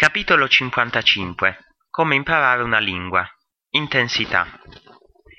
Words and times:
Capitolo 0.00 0.48
55 0.48 1.58
Come 1.90 2.14
imparare 2.14 2.62
una 2.62 2.78
lingua 2.78 3.22
Intensità 3.72 4.48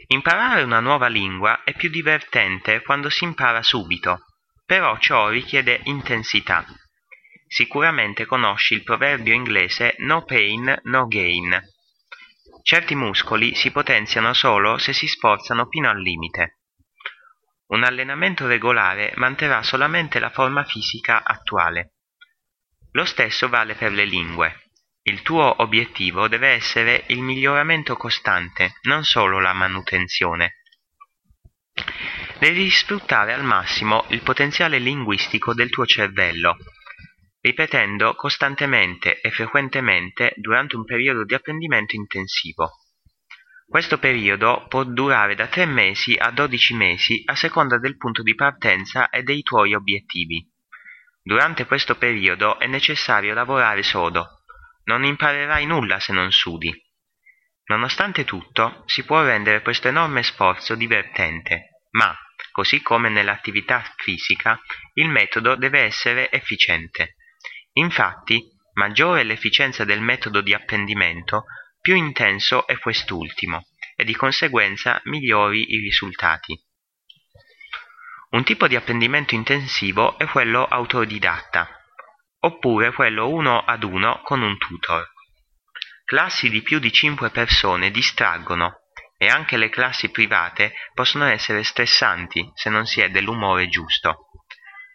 Imparare 0.10 0.62
una 0.62 0.80
nuova 0.80 1.08
lingua 1.08 1.64
è 1.64 1.74
più 1.74 1.90
divertente 1.90 2.84
quando 2.84 3.10
si 3.10 3.24
impara 3.24 3.64
subito, 3.64 4.20
però 4.64 5.00
ciò 5.00 5.30
richiede 5.30 5.82
intensità. 5.86 6.64
Sicuramente 7.48 8.28
conosci 8.28 8.76
il 8.76 8.84
proverbio 8.84 9.34
inglese 9.34 9.96
no 9.98 10.26
pain, 10.26 10.80
no 10.84 11.08
gain. 11.08 11.60
Certi 12.62 12.94
muscoli 12.94 13.56
si 13.56 13.72
potenziano 13.72 14.32
solo 14.36 14.78
se 14.78 14.94
si 14.94 15.08
sforzano 15.08 15.66
fino 15.72 15.90
al 15.90 16.00
limite. 16.00 16.60
Un 17.70 17.84
allenamento 17.84 18.46
regolare 18.46 19.12
manterrà 19.16 19.64
solamente 19.64 20.20
la 20.20 20.30
forma 20.30 20.64
fisica 20.66 21.24
attuale. 21.24 21.94
Lo 22.94 23.06
stesso 23.06 23.48
vale 23.48 23.76
per 23.76 23.92
le 23.94 24.04
lingue. 24.04 24.70
Il 25.04 25.22
tuo 25.22 25.62
obiettivo 25.62 26.28
deve 26.28 26.50
essere 26.50 27.06
il 27.08 27.22
miglioramento 27.22 27.96
costante, 27.96 28.74
non 28.84 29.04
solo 29.04 29.40
la 29.40 29.54
manutenzione. 29.54 30.58
Devi 32.38 32.70
sfruttare 32.70 33.34
al 33.34 33.46
massimo 33.46 34.06
il 34.10 34.22
potenziale 34.22 34.78
linguistico 34.78 35.54
del 35.54 35.70
tuo 35.70 35.86
cervello, 35.86 36.58
ripetendo 37.40 38.14
costantemente 38.16 39.22
e 39.22 39.32
frequentemente 39.32 40.34
durante 40.36 40.76
un 40.76 40.84
periodo 40.84 41.24
di 41.24 41.34
apprendimento 41.34 41.96
intensivo. 41.96 42.72
Questo 43.66 44.00
periodo 44.00 44.66
può 44.68 44.84
durare 44.84 45.34
da 45.34 45.48
3 45.48 45.66
mesi 45.66 46.14
a 46.18 46.30
12 46.30 46.74
mesi 46.74 47.22
a 47.26 47.36
seconda 47.36 47.80
del 47.80 47.96
punto 47.96 48.22
di 48.22 48.36
partenza 48.36 49.10
e 49.10 49.24
dei 49.24 49.44
tuoi 49.44 49.74
obiettivi. 49.74 50.51
Durante 51.24 51.66
questo 51.66 51.98
periodo 51.98 52.58
è 52.60 52.66
necessario 52.66 53.34
lavorare 53.34 53.84
sodo. 53.84 54.44
Non 54.86 55.04
imparerai 55.04 55.66
nulla 55.66 56.00
se 56.00 56.14
non 56.14 56.32
sudi. 56.32 56.74
Nonostante 57.66 58.26
tutto, 58.26 58.84
si 58.88 59.04
può 59.06 59.24
rendere 59.24 59.62
questo 59.62 59.88
enorme 59.88 60.24
sforzo 60.24 60.76
divertente, 60.76 61.86
ma, 61.92 62.18
così 62.52 62.82
come 62.82 63.10
nell'attività 63.10 63.84
fisica, 63.98 64.60
il 64.96 65.10
metodo 65.10 65.56
deve 65.56 65.82
essere 65.82 66.32
efficiente. 66.32 67.16
Infatti, 67.74 68.44
maggiore 68.74 69.22
è 69.22 69.24
l'efficienza 69.24 69.86
del 69.86 70.02
metodo 70.02 70.42
di 70.42 70.54
apprendimento, 70.54 71.46
più 71.80 71.96
intenso 71.96 72.68
è 72.68 72.78
quest'ultimo, 72.80 73.68
e 73.96 74.04
di 74.04 74.16
conseguenza 74.16 75.00
migliori 75.06 75.72
i 75.72 75.78
risultati. 75.78 76.60
Un 78.32 78.46
tipo 78.46 78.68
di 78.68 78.78
apprendimento 78.78 79.36
intensivo 79.36 80.18
è 80.18 80.26
quello 80.26 80.66
autodidatta, 80.66 81.68
oppure 82.40 82.94
quello 82.94 83.28
uno 83.28 83.60
ad 83.60 83.84
uno 83.84 84.22
con 84.24 84.42
un 84.42 84.58
tutor. 84.58 85.06
Classi 86.06 86.50
di 86.50 86.62
più 86.62 86.80
di 86.80 86.94
5 86.94 87.30
persone 87.30 87.92
distraggono 87.92 88.84
e 89.18 89.28
anche 89.28 89.58
le 89.58 89.68
classi 89.68 90.12
private 90.12 90.74
possono 90.94 91.26
essere 91.26 91.64
stressanti 91.64 92.50
se 92.54 92.70
non 92.70 92.86
si 92.86 93.02
è 93.02 93.10
dell'umore 93.10 93.68
giusto. 93.68 94.30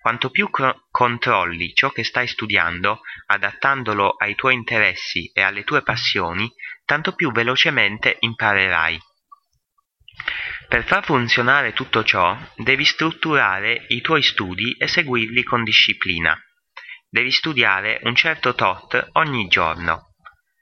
Quanto 0.01 0.31
più 0.31 0.49
controlli 0.91 1.75
ciò 1.75 1.91
che 1.91 2.05
stai 2.05 2.27
studiando, 2.27 3.01
adattandolo 3.27 4.13
ai 4.17 4.35
tuoi 4.35 4.55
interessi 4.55 5.31
e 5.35 5.43
alle 5.43 5.63
tue 5.65 5.83
passioni, 5.83 6.51
tanto 6.87 7.15
più 7.15 7.31
velocemente 7.33 8.17
imparerai. 8.19 8.99
Per 10.69 10.85
far 10.85 11.05
funzionare 11.05 11.73
tutto 11.73 12.03
ciò, 12.03 12.37
devi 12.57 12.85
strutturare 12.85 13.87
i 13.89 14.01
tuoi 14.01 14.23
studi 14.23 14.77
e 14.77 14.89
seguirli 14.89 15.45
con 15.45 15.63
disciplina. 15.63 16.37
Devi 17.09 17.31
studiare 17.31 18.01
un 18.03 18.17
certo 18.17 18.55
tot 18.55 19.11
ogni 19.13 19.47
giorno. 19.47 20.15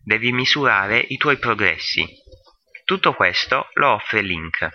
Devi 0.02 0.30
misurare 0.30 0.98
i 0.98 1.16
tuoi 1.16 1.38
progressi. 1.38 2.06
Tutto 2.84 3.14
questo 3.14 3.68
lo 3.74 3.92
offre 3.94 4.20
Link. 4.20 4.68